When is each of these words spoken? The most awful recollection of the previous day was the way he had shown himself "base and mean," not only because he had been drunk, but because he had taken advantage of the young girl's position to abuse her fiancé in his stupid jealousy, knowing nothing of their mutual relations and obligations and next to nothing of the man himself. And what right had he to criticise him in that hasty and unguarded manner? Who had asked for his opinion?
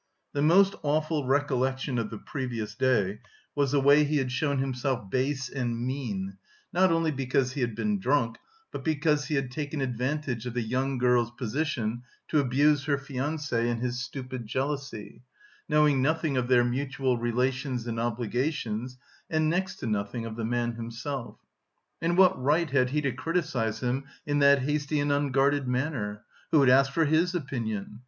The 0.33 0.41
most 0.41 0.73
awful 0.81 1.27
recollection 1.27 1.99
of 1.99 2.09
the 2.09 2.17
previous 2.17 2.73
day 2.73 3.19
was 3.53 3.71
the 3.71 3.79
way 3.79 4.03
he 4.03 4.17
had 4.17 4.31
shown 4.31 4.57
himself 4.57 5.11
"base 5.11 5.47
and 5.47 5.79
mean," 5.79 6.37
not 6.73 6.91
only 6.91 7.11
because 7.11 7.53
he 7.53 7.61
had 7.61 7.75
been 7.75 7.99
drunk, 7.99 8.39
but 8.71 8.83
because 8.83 9.27
he 9.27 9.35
had 9.35 9.51
taken 9.51 9.79
advantage 9.79 10.47
of 10.47 10.55
the 10.55 10.63
young 10.63 10.97
girl's 10.97 11.29
position 11.29 12.01
to 12.29 12.39
abuse 12.39 12.85
her 12.85 12.97
fiancé 12.97 13.67
in 13.67 13.77
his 13.77 14.01
stupid 14.01 14.47
jealousy, 14.47 15.21
knowing 15.69 16.01
nothing 16.01 16.35
of 16.35 16.47
their 16.47 16.63
mutual 16.63 17.19
relations 17.19 17.85
and 17.85 17.99
obligations 17.99 18.97
and 19.29 19.51
next 19.51 19.75
to 19.75 19.85
nothing 19.85 20.25
of 20.25 20.35
the 20.35 20.43
man 20.43 20.71
himself. 20.71 21.37
And 22.01 22.17
what 22.17 22.41
right 22.41 22.71
had 22.71 22.89
he 22.89 23.01
to 23.01 23.11
criticise 23.11 23.81
him 23.81 24.05
in 24.25 24.39
that 24.39 24.63
hasty 24.63 24.99
and 24.99 25.11
unguarded 25.11 25.67
manner? 25.67 26.23
Who 26.49 26.61
had 26.61 26.69
asked 26.71 26.91
for 26.91 27.05
his 27.05 27.35
opinion? 27.35 27.99